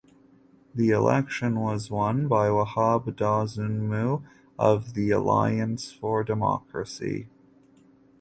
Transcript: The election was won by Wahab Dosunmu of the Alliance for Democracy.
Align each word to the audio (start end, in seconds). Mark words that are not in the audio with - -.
The 0.73 0.89
election 0.89 1.59
was 1.59 1.91
won 1.91 2.27
by 2.27 2.47
Wahab 2.49 3.05
Dosunmu 3.15 4.23
of 4.57 4.95
the 4.95 5.11
Alliance 5.11 5.91
for 5.91 6.23
Democracy. 6.23 7.29